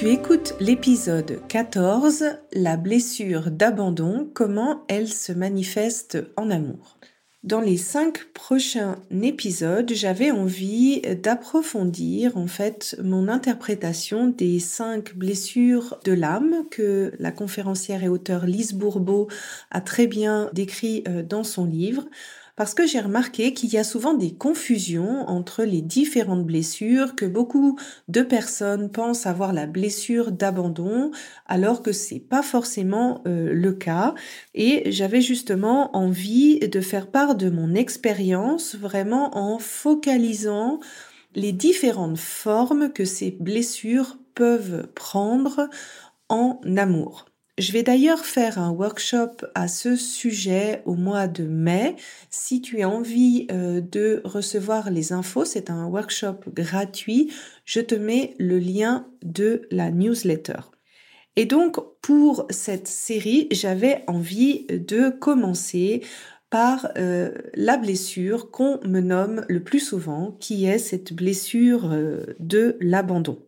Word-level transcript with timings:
Tu 0.00 0.08
écoutes 0.08 0.54
l'épisode 0.60 1.42
14, 1.48 2.24
la 2.54 2.78
blessure 2.78 3.50
d'abandon, 3.50 4.30
comment 4.32 4.82
elle 4.88 5.08
se 5.08 5.30
manifeste 5.30 6.16
en 6.38 6.50
amour. 6.50 6.96
Dans 7.42 7.60
les 7.60 7.76
cinq 7.76 8.32
prochains 8.32 8.96
épisodes, 9.10 9.92
j'avais 9.92 10.30
envie 10.30 11.02
d'approfondir 11.22 12.38
en 12.38 12.46
fait 12.46 12.96
mon 13.02 13.28
interprétation 13.28 14.28
des 14.28 14.58
cinq 14.58 15.14
blessures 15.14 16.00
de 16.06 16.12
l'âme 16.12 16.64
que 16.70 17.12
la 17.18 17.30
conférencière 17.30 18.02
et 18.02 18.08
auteure 18.08 18.46
Lise 18.46 18.72
Bourbeau 18.72 19.28
a 19.70 19.82
très 19.82 20.06
bien 20.06 20.48
décrit 20.54 21.04
euh, 21.08 21.22
dans 21.22 21.44
son 21.44 21.66
livre 21.66 22.06
parce 22.60 22.74
que 22.74 22.86
j'ai 22.86 23.00
remarqué 23.00 23.54
qu'il 23.54 23.72
y 23.72 23.78
a 23.78 23.84
souvent 23.84 24.12
des 24.12 24.34
confusions 24.34 25.26
entre 25.30 25.64
les 25.64 25.80
différentes 25.80 26.44
blessures, 26.44 27.16
que 27.16 27.24
beaucoup 27.24 27.78
de 28.08 28.20
personnes 28.20 28.90
pensent 28.90 29.24
avoir 29.24 29.54
la 29.54 29.66
blessure 29.66 30.30
d'abandon, 30.30 31.10
alors 31.46 31.82
que 31.82 31.92
c'est 31.92 32.20
pas 32.20 32.42
forcément 32.42 33.22
euh, 33.26 33.54
le 33.54 33.72
cas. 33.72 34.14
Et 34.52 34.92
j'avais 34.92 35.22
justement 35.22 35.96
envie 35.96 36.58
de 36.58 36.82
faire 36.82 37.06
part 37.06 37.34
de 37.34 37.48
mon 37.48 37.74
expérience, 37.74 38.74
vraiment 38.74 39.38
en 39.38 39.58
focalisant 39.58 40.80
les 41.34 41.52
différentes 41.52 42.18
formes 42.18 42.92
que 42.92 43.06
ces 43.06 43.30
blessures 43.30 44.18
peuvent 44.34 44.86
prendre 44.94 45.70
en 46.28 46.60
amour. 46.76 47.29
Je 47.60 47.72
vais 47.72 47.82
d'ailleurs 47.82 48.24
faire 48.24 48.58
un 48.58 48.70
workshop 48.70 49.44
à 49.54 49.68
ce 49.68 49.94
sujet 49.94 50.80
au 50.86 50.94
mois 50.94 51.28
de 51.28 51.44
mai. 51.44 51.94
Si 52.30 52.62
tu 52.62 52.80
as 52.80 52.88
envie 52.88 53.48
euh, 53.52 53.82
de 53.82 54.22
recevoir 54.24 54.90
les 54.90 55.12
infos, 55.12 55.44
c'est 55.44 55.68
un 55.68 55.84
workshop 55.84 56.38
gratuit. 56.54 57.30
Je 57.66 57.80
te 57.80 57.94
mets 57.94 58.34
le 58.38 58.58
lien 58.58 59.08
de 59.22 59.68
la 59.70 59.90
newsletter. 59.90 60.70
Et 61.36 61.44
donc, 61.44 61.76
pour 62.00 62.46
cette 62.48 62.88
série, 62.88 63.46
j'avais 63.50 64.04
envie 64.06 64.64
de 64.68 65.10
commencer 65.10 66.00
par 66.48 66.88
euh, 66.96 67.34
la 67.52 67.76
blessure 67.76 68.50
qu'on 68.50 68.80
me 68.86 69.00
nomme 69.00 69.44
le 69.50 69.62
plus 69.62 69.80
souvent, 69.80 70.34
qui 70.40 70.64
est 70.64 70.78
cette 70.78 71.12
blessure 71.12 71.92
euh, 71.92 72.24
de 72.38 72.78
l'abandon. 72.80 73.38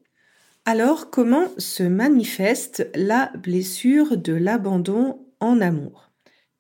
Alors, 0.65 1.11
comment 1.11 1.49
se 1.59 1.83
manifeste 1.83 2.89
la 2.95 3.33
blessure 3.37 4.17
de 4.17 4.33
l'abandon 4.33 5.19
en 5.41 5.61
amour? 5.61 6.13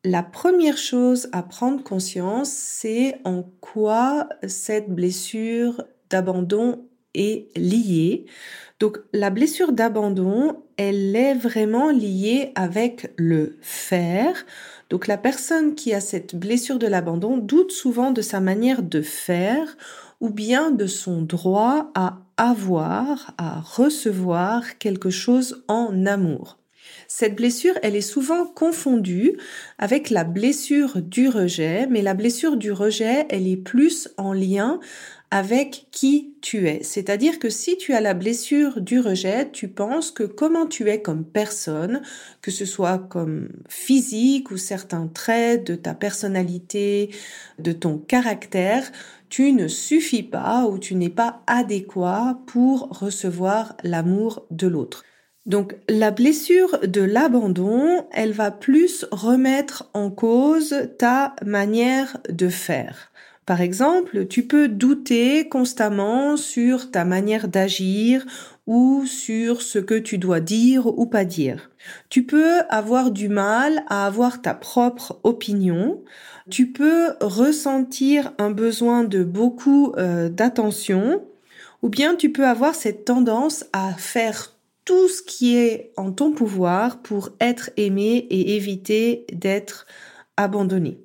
La 0.04 0.24
première 0.24 0.76
chose 0.76 1.28
à 1.30 1.44
prendre 1.44 1.84
conscience, 1.84 2.50
c'est 2.50 3.20
en 3.24 3.44
quoi 3.60 4.28
cette 4.44 4.90
blessure 4.90 5.84
d'abandon 6.10 6.88
est 7.14 7.56
liée. 7.56 8.24
Donc, 8.80 8.98
la 9.12 9.30
blessure 9.30 9.70
d'abandon, 9.70 10.64
elle 10.76 11.14
est 11.14 11.34
vraiment 11.34 11.92
liée 11.92 12.50
avec 12.56 13.12
le 13.16 13.56
faire. 13.60 14.44
Donc, 14.90 15.06
la 15.06 15.16
personne 15.16 15.76
qui 15.76 15.94
a 15.94 16.00
cette 16.00 16.34
blessure 16.34 16.80
de 16.80 16.88
l'abandon 16.88 17.36
doute 17.36 17.70
souvent 17.70 18.10
de 18.10 18.22
sa 18.22 18.40
manière 18.40 18.82
de 18.82 19.00
faire 19.00 19.76
ou 20.22 20.30
bien 20.30 20.70
de 20.70 20.86
son 20.86 21.20
droit 21.20 21.90
à 21.96 22.20
avoir, 22.36 23.34
à 23.38 23.60
recevoir 23.60 24.78
quelque 24.78 25.10
chose 25.10 25.64
en 25.66 26.06
amour. 26.06 26.58
Cette 27.08 27.34
blessure, 27.34 27.74
elle 27.82 27.96
est 27.96 28.00
souvent 28.00 28.46
confondue 28.46 29.36
avec 29.78 30.10
la 30.10 30.24
blessure 30.24 31.02
du 31.02 31.28
rejet, 31.28 31.86
mais 31.90 32.02
la 32.02 32.14
blessure 32.14 32.56
du 32.56 32.70
rejet, 32.70 33.26
elle 33.30 33.48
est 33.48 33.56
plus 33.56 34.08
en 34.16 34.32
lien 34.32 34.78
avec 35.32 35.86
qui 35.90 36.34
tu 36.42 36.68
es. 36.68 36.82
C'est-à-dire 36.82 37.38
que 37.38 37.48
si 37.48 37.78
tu 37.78 37.94
as 37.94 38.02
la 38.02 38.12
blessure 38.12 38.82
du 38.82 39.00
rejet, 39.00 39.50
tu 39.50 39.66
penses 39.66 40.10
que 40.10 40.24
comment 40.24 40.66
tu 40.66 40.90
es 40.90 41.00
comme 41.00 41.24
personne, 41.24 42.02
que 42.42 42.50
ce 42.50 42.66
soit 42.66 42.98
comme 42.98 43.48
physique 43.66 44.50
ou 44.50 44.58
certains 44.58 45.06
traits 45.06 45.66
de 45.66 45.74
ta 45.74 45.94
personnalité, 45.94 47.14
de 47.58 47.72
ton 47.72 47.96
caractère, 47.96 48.92
tu 49.32 49.54
ne 49.54 49.66
suffis 49.66 50.22
pas 50.22 50.66
ou 50.66 50.76
tu 50.76 50.94
n'es 50.94 51.08
pas 51.08 51.40
adéquat 51.46 52.38
pour 52.44 52.90
recevoir 52.90 53.78
l'amour 53.82 54.44
de 54.50 54.66
l'autre. 54.66 55.04
Donc 55.46 55.74
la 55.88 56.10
blessure 56.10 56.80
de 56.86 57.00
l'abandon, 57.00 58.04
elle 58.12 58.32
va 58.32 58.50
plus 58.50 59.06
remettre 59.10 59.88
en 59.94 60.10
cause 60.10 60.74
ta 60.98 61.34
manière 61.46 62.18
de 62.28 62.50
faire. 62.50 63.10
Par 63.46 63.62
exemple, 63.62 64.26
tu 64.26 64.46
peux 64.46 64.68
douter 64.68 65.48
constamment 65.48 66.36
sur 66.36 66.90
ta 66.90 67.06
manière 67.06 67.48
d'agir 67.48 68.26
ou 68.66 69.04
sur 69.06 69.62
ce 69.62 69.78
que 69.78 69.98
tu 69.98 70.18
dois 70.18 70.40
dire 70.40 70.86
ou 70.86 71.06
pas 71.06 71.24
dire. 71.24 71.70
Tu 72.08 72.24
peux 72.24 72.60
avoir 72.68 73.10
du 73.10 73.28
mal 73.28 73.82
à 73.88 74.06
avoir 74.06 74.42
ta 74.42 74.54
propre 74.54 75.18
opinion. 75.24 76.04
Tu 76.50 76.72
peux 76.72 77.14
ressentir 77.20 78.32
un 78.38 78.50
besoin 78.50 79.04
de 79.04 79.22
beaucoup 79.22 79.92
euh, 79.96 80.28
d'attention 80.28 81.24
ou 81.82 81.88
bien 81.88 82.14
tu 82.16 82.32
peux 82.32 82.46
avoir 82.46 82.74
cette 82.74 83.04
tendance 83.04 83.64
à 83.72 83.92
faire 83.94 84.52
tout 84.84 85.08
ce 85.08 85.22
qui 85.22 85.56
est 85.56 85.92
en 85.96 86.12
ton 86.12 86.32
pouvoir 86.32 87.02
pour 87.02 87.30
être 87.40 87.70
aimé 87.76 88.26
et 88.30 88.56
éviter 88.56 89.26
d'être 89.32 89.86
abandonné. 90.36 90.98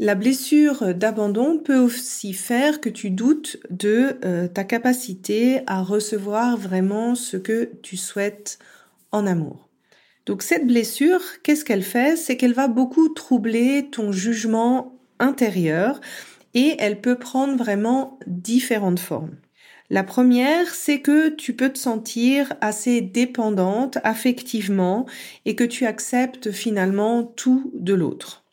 La 0.00 0.14
blessure 0.14 0.94
d'abandon 0.94 1.58
peut 1.58 1.78
aussi 1.78 2.32
faire 2.32 2.80
que 2.80 2.88
tu 2.88 3.10
doutes 3.10 3.56
de 3.70 4.16
euh, 4.24 4.46
ta 4.46 4.62
capacité 4.62 5.62
à 5.66 5.82
recevoir 5.82 6.56
vraiment 6.56 7.16
ce 7.16 7.36
que 7.36 7.72
tu 7.82 7.96
souhaites 7.96 8.58
en 9.10 9.26
amour. 9.26 9.67
Donc 10.28 10.42
cette 10.42 10.66
blessure, 10.66 11.22
qu'est-ce 11.42 11.64
qu'elle 11.64 11.82
fait? 11.82 12.14
C'est 12.14 12.36
qu'elle 12.36 12.52
va 12.52 12.68
beaucoup 12.68 13.08
troubler 13.08 13.88
ton 13.90 14.12
jugement 14.12 15.00
intérieur 15.18 16.02
et 16.52 16.76
elle 16.78 17.00
peut 17.00 17.18
prendre 17.18 17.56
vraiment 17.56 18.18
différentes 18.26 19.00
formes. 19.00 19.38
La 19.88 20.04
première, 20.04 20.74
c'est 20.74 21.00
que 21.00 21.30
tu 21.30 21.56
peux 21.56 21.70
te 21.70 21.78
sentir 21.78 22.52
assez 22.60 23.00
dépendante 23.00 23.96
affectivement 24.04 25.06
et 25.46 25.56
que 25.56 25.64
tu 25.64 25.86
acceptes 25.86 26.50
finalement 26.50 27.24
tout 27.24 27.72
de 27.72 27.94
l'autre. 27.94 28.44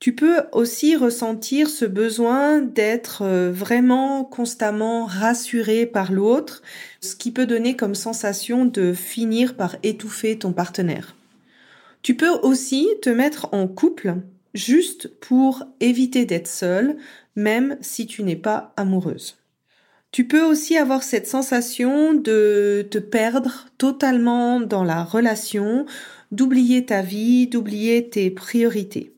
Tu 0.00 0.14
peux 0.14 0.38
aussi 0.52 0.96
ressentir 0.96 1.68
ce 1.68 1.84
besoin 1.84 2.62
d'être 2.62 3.20
euh, 3.20 3.52
vraiment 3.52 4.24
constamment 4.24 5.04
rassuré 5.04 5.84
par 5.84 6.10
l'autre, 6.10 6.62
ce 7.02 7.14
qui 7.14 7.30
peut 7.30 7.44
donner 7.44 7.76
comme 7.76 7.94
sensation 7.94 8.64
de 8.64 8.94
finir 8.94 9.56
par 9.56 9.76
étouffer 9.82 10.38
ton 10.38 10.54
partenaire. 10.54 11.14
Tu 12.00 12.16
peux 12.16 12.30
aussi 12.30 12.88
te 13.02 13.10
mettre 13.10 13.52
en 13.52 13.68
couple 13.68 14.14
juste 14.54 15.08
pour 15.20 15.64
éviter 15.80 16.24
d'être 16.24 16.48
seule, 16.48 16.96
même 17.36 17.76
si 17.82 18.06
tu 18.06 18.22
n'es 18.22 18.36
pas 18.36 18.72
amoureuse. 18.78 19.36
Tu 20.12 20.26
peux 20.26 20.42
aussi 20.42 20.78
avoir 20.78 21.02
cette 21.02 21.26
sensation 21.26 22.14
de 22.14 22.88
te 22.90 22.96
perdre 22.96 23.66
totalement 23.76 24.60
dans 24.62 24.82
la 24.82 25.04
relation, 25.04 25.84
d'oublier 26.32 26.86
ta 26.86 27.02
vie, 27.02 27.48
d'oublier 27.48 28.08
tes 28.08 28.30
priorités. 28.30 29.12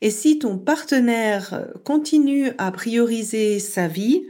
Et 0.00 0.10
si 0.10 0.38
ton 0.38 0.58
partenaire 0.58 1.68
continue 1.84 2.50
à 2.58 2.70
prioriser 2.70 3.58
sa 3.58 3.88
vie, 3.88 4.22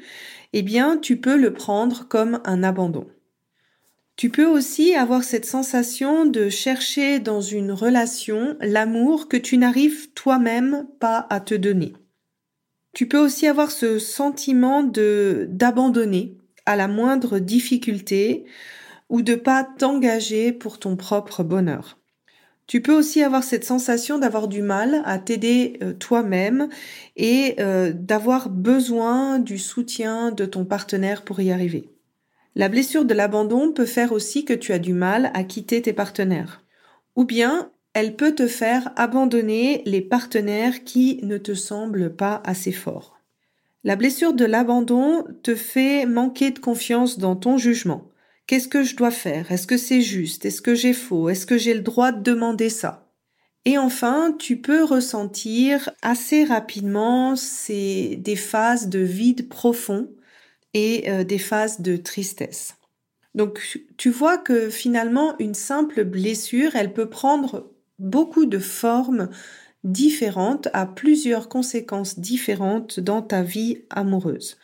eh 0.53 0.63
bien, 0.63 0.97
tu 0.97 1.19
peux 1.19 1.37
le 1.37 1.53
prendre 1.53 2.09
comme 2.09 2.41
un 2.45 2.63
abandon. 2.63 3.07
Tu 4.17 4.31
peux 4.31 4.47
aussi 4.47 4.95
avoir 4.95 5.23
cette 5.23 5.45
sensation 5.45 6.25
de 6.25 6.49
chercher 6.49 7.21
dans 7.21 7.41
une 7.41 7.71
relation 7.71 8.57
l'amour 8.61 9.29
que 9.29 9.37
tu 9.37 9.59
n'arrives 9.59 10.11
toi-même 10.13 10.89
pas 10.99 11.27
à 11.31 11.39
te 11.39 11.55
donner. 11.55 11.93
Tu 12.95 13.07
peux 13.07 13.19
aussi 13.19 13.47
avoir 13.47 13.71
ce 13.71 13.99
sentiment 13.99 14.83
de 14.83 15.47
d'abandonner 15.51 16.37
à 16.67 16.75
la 16.75 16.89
moindre 16.89 17.39
difficulté 17.39 18.45
ou 19.09 19.23
de 19.23 19.37
pas 19.37 19.63
t'engager 19.63 20.53
pour 20.53 20.79
ton 20.79 20.97
propre 20.97 21.45
bonheur. 21.45 21.98
Tu 22.69 22.83
peux 22.83 22.97
aussi 22.97 23.23
avoir 23.23 23.45
cette 23.45 23.65
sensation 23.65 24.19
d'avoir 24.19 24.47
du 24.47 24.61
mal 24.61 25.01
à 25.07 25.19
t'aider 25.19 25.79
euh, 25.83 25.95
toi-même 25.95 26.69
et 27.17 27.57
euh, 27.61 27.93
d'avoir 27.95 28.51
besoin 28.51 29.39
du 29.39 29.59
soutien 29.59 30.33
de 30.33 30.45
ton 30.45 30.67
partenaire 30.67 31.23
pour 31.25 31.41
y 31.41 31.51
arriver. 31.51 31.89
La 32.55 32.69
blessure 32.69 33.07
de 33.07 33.15
l'abandon 33.15 33.73
peut 33.73 33.87
faire 33.87 34.13
aussi 34.13 34.45
que 34.45 34.53
tu 34.53 34.75
as 34.75 34.79
du 34.79 34.93
mal 34.93 35.31
à 35.33 35.45
quitter 35.45 35.81
tes 35.81 35.95
partenaires. 35.95 36.63
Ou 37.17 37.25
bien 37.25 37.71
elle 37.95 38.17
peut 38.17 38.35
te 38.35 38.47
faire 38.47 38.93
abandonner 38.97 39.83
les 39.87 40.03
partenaires 40.03 40.85
qui 40.85 41.21
ne 41.23 41.39
te 41.39 41.55
semblent 41.55 42.15
pas 42.15 42.43
assez 42.45 42.71
forts. 42.71 43.19
La 43.83 43.97
blessure 43.97 44.35
de 44.35 44.45
l'abandon 44.45 45.25
te 45.43 45.55
fait 45.55 46.05
manquer 46.05 46.51
de 46.51 46.59
confiance 46.59 47.19
dans 47.19 47.35
ton 47.35 47.57
jugement. 47.57 48.11
Qu'est-ce 48.49 48.67
que 48.67 48.83
je 48.83 48.97
dois 48.97 49.11
faire? 49.11 49.53
Est-ce 49.53 49.67
que 49.67 49.77
c'est 49.77 50.01
juste? 50.01 50.47
Est-ce 50.47 50.63
que 50.63 50.75
j'ai 50.75 50.95
faux? 50.95 51.29
Est-ce 51.29 51.45
que 51.45 51.59
j'ai 51.59 51.75
le 51.75 51.83
droit 51.83 52.13
de 52.13 52.23
demander 52.23 52.71
ça? 52.71 53.13
Et 53.67 53.77
enfin, 53.77 54.35
tu 54.39 54.57
peux 54.63 54.85
ressentir 54.85 55.91
assez 56.01 56.45
rapidement 56.45 57.37
ces, 57.37 58.17
des 58.17 58.37
phases 58.37 58.89
de 58.89 59.01
vide 59.01 59.51
profond 59.51 60.11
et 60.73 61.11
euh, 61.11 61.25
des 61.25 61.37
phases 61.37 61.83
de 61.83 61.99
tristesse. 61.99 62.77
Donc 63.35 63.61
tu 63.99 64.09
vois 64.09 64.39
que 64.39 64.71
finalement 64.71 65.37
une 65.39 65.55
simple 65.55 66.05
blessure, 66.05 66.75
elle 66.75 66.95
peut 66.95 67.11
prendre 67.11 67.71
beaucoup 67.99 68.47
de 68.47 68.59
formes 68.59 69.29
différentes, 69.85 70.69
à 70.73 70.87
plusieurs 70.87 71.51
conséquences 71.51 72.19
différentes 72.19 72.99
dans 72.99 73.21
ta 73.21 73.43
vie 73.43 73.85
amoureuse. 73.91 74.57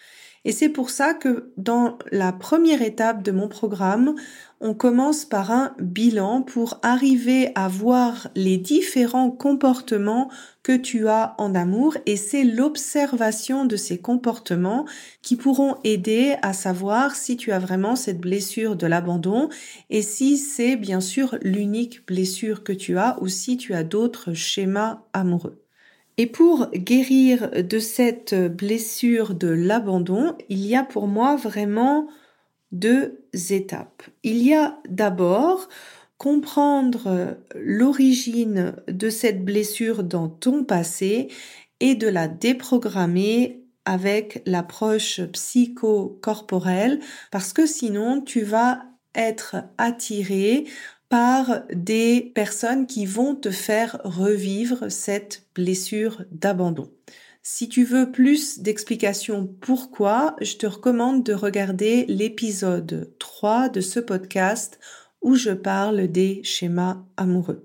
Et 0.46 0.52
c'est 0.52 0.68
pour 0.68 0.90
ça 0.90 1.14
que 1.14 1.52
dans 1.56 1.98
la 2.12 2.30
première 2.30 2.82
étape 2.82 3.22
de 3.22 3.32
mon 3.32 3.48
programme, 3.48 4.14
on 4.60 4.74
commence 4.74 5.24
par 5.24 5.50
un 5.50 5.74
bilan 5.78 6.42
pour 6.42 6.78
arriver 6.82 7.50
à 7.54 7.68
voir 7.68 8.28
les 8.34 8.58
différents 8.58 9.30
comportements 9.30 10.30
que 10.62 10.76
tu 10.76 11.08
as 11.08 11.34
en 11.38 11.54
amour 11.54 11.96
et 12.04 12.16
c'est 12.16 12.44
l'observation 12.44 13.64
de 13.64 13.76
ces 13.76 13.98
comportements 13.98 14.86
qui 15.22 15.36
pourront 15.36 15.76
aider 15.82 16.36
à 16.42 16.52
savoir 16.52 17.16
si 17.16 17.36
tu 17.36 17.50
as 17.52 17.58
vraiment 17.58 17.96
cette 17.96 18.20
blessure 18.20 18.76
de 18.76 18.86
l'abandon 18.86 19.48
et 19.88 20.02
si 20.02 20.36
c'est 20.36 20.76
bien 20.76 21.00
sûr 21.00 21.36
l'unique 21.42 22.06
blessure 22.06 22.64
que 22.64 22.72
tu 22.72 22.98
as 22.98 23.18
ou 23.22 23.28
si 23.28 23.56
tu 23.56 23.74
as 23.74 23.84
d'autres 23.84 24.34
schémas 24.34 25.00
amoureux. 25.14 25.63
Et 26.16 26.26
pour 26.26 26.70
guérir 26.70 27.50
de 27.50 27.78
cette 27.78 28.34
blessure 28.34 29.34
de 29.34 29.48
l'abandon, 29.48 30.36
il 30.48 30.64
y 30.64 30.76
a 30.76 30.84
pour 30.84 31.08
moi 31.08 31.36
vraiment 31.36 32.08
deux 32.70 33.24
étapes. 33.50 34.04
Il 34.22 34.38
y 34.38 34.54
a 34.54 34.78
d'abord 34.88 35.68
comprendre 36.18 37.36
l'origine 37.54 38.76
de 38.88 39.10
cette 39.10 39.44
blessure 39.44 40.04
dans 40.04 40.28
ton 40.28 40.64
passé 40.64 41.28
et 41.80 41.96
de 41.96 42.08
la 42.08 42.28
déprogrammer 42.28 43.64
avec 43.84 44.42
l'approche 44.46 45.20
psychocorporelle 45.32 47.00
parce 47.30 47.52
que 47.52 47.66
sinon 47.66 48.22
tu 48.22 48.42
vas 48.42 48.84
être 49.14 49.56
attiré 49.78 50.64
par 51.14 51.62
des 51.72 52.32
personnes 52.34 52.88
qui 52.88 53.06
vont 53.06 53.36
te 53.36 53.52
faire 53.52 54.00
revivre 54.02 54.90
cette 54.90 55.46
blessure 55.54 56.24
d'abandon. 56.32 56.90
Si 57.40 57.68
tu 57.68 57.84
veux 57.84 58.10
plus 58.10 58.58
d'explications 58.58 59.46
pourquoi, 59.60 60.34
je 60.40 60.56
te 60.56 60.66
recommande 60.66 61.22
de 61.22 61.32
regarder 61.32 62.04
l'épisode 62.08 63.12
3 63.20 63.68
de 63.68 63.80
ce 63.80 64.00
podcast 64.00 64.80
où 65.22 65.36
je 65.36 65.52
parle 65.52 66.08
des 66.08 66.42
schémas 66.42 67.04
amoureux. 67.16 67.64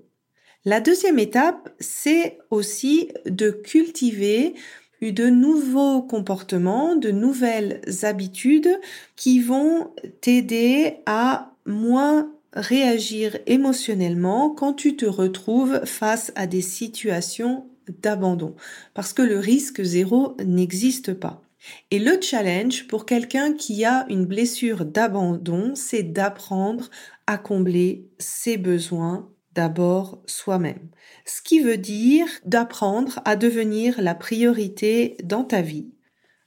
La 0.64 0.80
deuxième 0.80 1.18
étape, 1.18 1.74
c'est 1.80 2.38
aussi 2.50 3.10
de 3.26 3.50
cultiver 3.50 4.54
de 5.02 5.28
nouveaux 5.28 6.02
comportements, 6.02 6.94
de 6.94 7.10
nouvelles 7.10 7.80
habitudes 8.02 8.78
qui 9.16 9.40
vont 9.40 9.92
t'aider 10.20 10.98
à 11.06 11.56
moins 11.66 12.30
réagir 12.52 13.38
émotionnellement 13.46 14.50
quand 14.50 14.74
tu 14.74 14.96
te 14.96 15.06
retrouves 15.06 15.84
face 15.84 16.32
à 16.34 16.46
des 16.46 16.62
situations 16.62 17.68
d'abandon, 18.02 18.54
parce 18.94 19.12
que 19.12 19.22
le 19.22 19.38
risque 19.38 19.82
zéro 19.82 20.36
n'existe 20.44 21.14
pas. 21.14 21.42
Et 21.90 21.98
le 21.98 22.20
challenge 22.20 22.86
pour 22.86 23.04
quelqu'un 23.04 23.52
qui 23.52 23.84
a 23.84 24.06
une 24.08 24.24
blessure 24.24 24.84
d'abandon, 24.84 25.74
c'est 25.74 26.02
d'apprendre 26.02 26.88
à 27.26 27.36
combler 27.36 28.08
ses 28.18 28.56
besoins 28.56 29.30
d'abord 29.52 30.22
soi-même. 30.26 30.88
Ce 31.26 31.42
qui 31.42 31.60
veut 31.60 31.76
dire 31.76 32.26
d'apprendre 32.44 33.20
à 33.24 33.36
devenir 33.36 34.00
la 34.00 34.14
priorité 34.14 35.16
dans 35.22 35.44
ta 35.44 35.60
vie, 35.60 35.90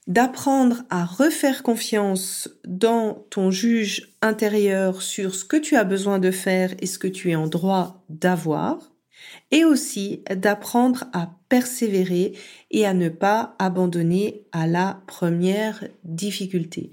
d'apprendre 0.07 0.83
à 0.89 1.05
refaire 1.05 1.63
confiance 1.63 2.50
dans 2.65 3.25
ton 3.29 3.51
juge 3.51 4.13
intérieur 4.21 5.01
sur 5.01 5.33
ce 5.33 5.45
que 5.45 5.57
tu 5.57 5.75
as 5.75 5.83
besoin 5.83 6.19
de 6.19 6.31
faire 6.31 6.73
et 6.79 6.85
ce 6.85 7.00
que 7.00 7.07
tu 7.07 7.31
es 7.31 7.35
en 7.35 7.47
droit 7.47 8.03
d'avoir, 8.09 8.91
et 9.51 9.63
aussi 9.63 10.23
d'apprendre 10.35 11.05
à 11.13 11.29
persévérer 11.47 12.33
et 12.71 12.85
à 12.85 12.94
ne 12.94 13.09
pas 13.09 13.55
abandonner 13.59 14.45
à 14.51 14.67
la 14.67 15.01
première 15.07 15.85
difficulté. 16.03 16.91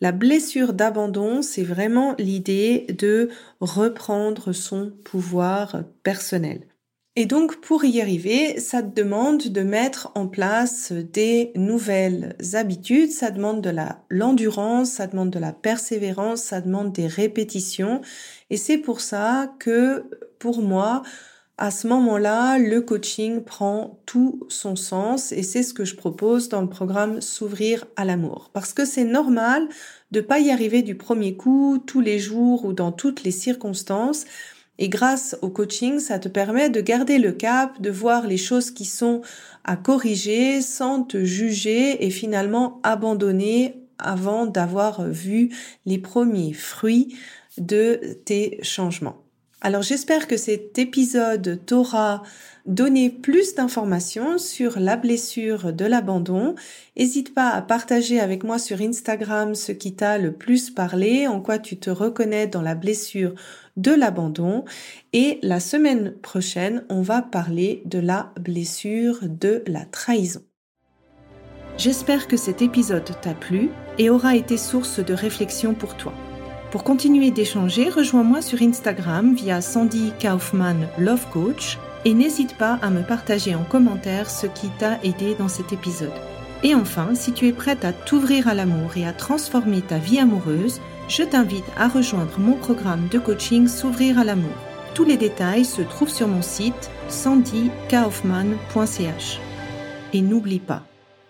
La 0.00 0.10
blessure 0.10 0.72
d'abandon, 0.72 1.42
c'est 1.42 1.62
vraiment 1.62 2.16
l'idée 2.18 2.86
de 2.98 3.30
reprendre 3.60 4.52
son 4.52 4.92
pouvoir 5.04 5.84
personnel. 6.02 6.66
Et 7.14 7.26
donc, 7.26 7.60
pour 7.60 7.84
y 7.84 8.00
arriver, 8.00 8.58
ça 8.58 8.82
te 8.82 8.94
demande 8.94 9.42
de 9.48 9.60
mettre 9.60 10.10
en 10.14 10.26
place 10.26 10.92
des 10.92 11.52
nouvelles 11.56 12.34
habitudes, 12.54 13.10
ça 13.10 13.30
demande 13.30 13.60
de 13.60 13.68
la, 13.68 14.02
l'endurance, 14.08 14.92
ça 14.92 15.06
demande 15.06 15.28
de 15.28 15.38
la 15.38 15.52
persévérance, 15.52 16.40
ça 16.40 16.62
demande 16.62 16.90
des 16.92 17.06
répétitions. 17.06 18.00
Et 18.48 18.56
c'est 18.56 18.78
pour 18.78 19.02
ça 19.02 19.54
que, 19.58 20.04
pour 20.38 20.62
moi, 20.62 21.02
à 21.58 21.70
ce 21.70 21.86
moment-là, 21.88 22.58
le 22.58 22.80
coaching 22.80 23.44
prend 23.44 24.00
tout 24.06 24.46
son 24.48 24.74
sens 24.74 25.32
et 25.32 25.42
c'est 25.42 25.62
ce 25.62 25.74
que 25.74 25.84
je 25.84 25.96
propose 25.96 26.48
dans 26.48 26.62
le 26.62 26.68
programme 26.68 27.20
S'ouvrir 27.20 27.84
à 27.94 28.06
l'amour. 28.06 28.50
Parce 28.54 28.72
que 28.72 28.86
c'est 28.86 29.04
normal 29.04 29.68
de 30.12 30.22
pas 30.22 30.40
y 30.40 30.50
arriver 30.50 30.80
du 30.80 30.96
premier 30.96 31.36
coup, 31.36 31.78
tous 31.86 32.00
les 32.00 32.18
jours 32.18 32.64
ou 32.64 32.72
dans 32.72 32.90
toutes 32.90 33.22
les 33.22 33.30
circonstances. 33.30 34.24
Et 34.78 34.88
grâce 34.88 35.36
au 35.42 35.50
coaching, 35.50 35.98
ça 35.98 36.18
te 36.18 36.28
permet 36.28 36.70
de 36.70 36.80
garder 36.80 37.18
le 37.18 37.32
cap, 37.32 37.80
de 37.80 37.90
voir 37.90 38.26
les 38.26 38.36
choses 38.36 38.70
qui 38.70 38.84
sont 38.84 39.22
à 39.64 39.76
corriger 39.76 40.60
sans 40.60 41.02
te 41.02 41.24
juger 41.24 42.04
et 42.04 42.10
finalement 42.10 42.80
abandonner 42.82 43.82
avant 43.98 44.46
d'avoir 44.46 45.06
vu 45.08 45.50
les 45.86 45.98
premiers 45.98 46.52
fruits 46.52 47.16
de 47.58 48.18
tes 48.24 48.58
changements. 48.62 49.21
Alors 49.64 49.82
j'espère 49.82 50.26
que 50.26 50.36
cet 50.36 50.76
épisode 50.80 51.60
t'aura 51.64 52.24
donné 52.66 53.10
plus 53.10 53.54
d'informations 53.54 54.36
sur 54.36 54.80
la 54.80 54.96
blessure 54.96 55.72
de 55.72 55.84
l'abandon. 55.84 56.56
N'hésite 56.96 57.32
pas 57.32 57.50
à 57.50 57.62
partager 57.62 58.18
avec 58.18 58.42
moi 58.42 58.58
sur 58.58 58.80
Instagram 58.80 59.54
ce 59.54 59.70
qui 59.70 59.94
t'a 59.94 60.18
le 60.18 60.32
plus 60.32 60.70
parlé, 60.70 61.28
en 61.28 61.40
quoi 61.40 61.60
tu 61.60 61.76
te 61.76 61.90
reconnais 61.90 62.48
dans 62.48 62.60
la 62.60 62.74
blessure 62.74 63.34
de 63.76 63.92
l'abandon. 63.92 64.64
Et 65.12 65.38
la 65.42 65.60
semaine 65.60 66.12
prochaine, 66.22 66.84
on 66.88 67.00
va 67.00 67.22
parler 67.22 67.82
de 67.84 68.00
la 68.00 68.32
blessure 68.40 69.20
de 69.22 69.62
la 69.68 69.84
trahison. 69.84 70.42
J'espère 71.78 72.26
que 72.26 72.36
cet 72.36 72.62
épisode 72.62 73.08
t'a 73.22 73.34
plu 73.34 73.70
et 73.96 74.10
aura 74.10 74.34
été 74.34 74.56
source 74.56 74.98
de 74.98 75.14
réflexion 75.14 75.72
pour 75.72 75.96
toi. 75.96 76.12
Pour 76.72 76.82
continuer 76.84 77.30
d'échanger, 77.30 77.88
rejoins-moi 77.90 78.40
sur 78.40 78.62
Instagram 78.62 79.34
via 79.34 79.60
Sandy 79.60 80.14
Kaufman 80.18 80.88
Love 80.98 81.26
Coach 81.30 81.76
et 82.06 82.14
n'hésite 82.14 82.56
pas 82.56 82.78
à 82.80 82.88
me 82.88 83.02
partager 83.02 83.54
en 83.54 83.62
commentaire 83.62 84.30
ce 84.30 84.46
qui 84.46 84.70
t'a 84.78 84.98
aidé 85.04 85.34
dans 85.38 85.48
cet 85.48 85.74
épisode. 85.74 86.14
Et 86.62 86.74
enfin, 86.74 87.14
si 87.14 87.34
tu 87.34 87.46
es 87.46 87.52
prête 87.52 87.84
à 87.84 87.92
t'ouvrir 87.92 88.48
à 88.48 88.54
l'amour 88.54 88.96
et 88.96 89.06
à 89.06 89.12
transformer 89.12 89.82
ta 89.82 89.98
vie 89.98 90.18
amoureuse, 90.18 90.80
je 91.08 91.24
t'invite 91.24 91.66
à 91.76 91.88
rejoindre 91.88 92.38
mon 92.38 92.54
programme 92.54 93.06
de 93.10 93.18
coaching 93.18 93.68
S'ouvrir 93.68 94.18
à 94.18 94.24
l'amour. 94.24 94.56
Tous 94.94 95.04
les 95.04 95.18
détails 95.18 95.66
se 95.66 95.82
trouvent 95.82 96.08
sur 96.08 96.26
mon 96.26 96.40
site 96.40 96.90
sandykaufman.ch. 97.08 99.40
Et 100.14 100.22
n'oublie 100.22 100.60
pas, 100.60 100.84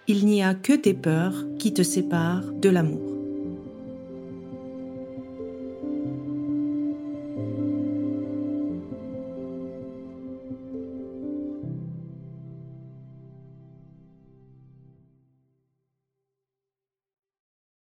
il 0.06 0.24
n'y 0.24 0.44
a 0.44 0.54
que 0.54 0.74
tes 0.74 0.94
peurs 0.94 1.34
qui 1.58 1.74
te 1.74 1.82
séparent 1.82 2.52
de 2.52 2.68
l'amour. 2.68 3.11